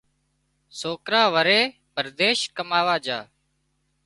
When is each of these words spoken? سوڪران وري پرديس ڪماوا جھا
سوڪران 0.79 1.27
وري 1.35 1.61
پرديس 1.93 2.39
ڪماوا 2.57 2.95
جھا 3.05 3.19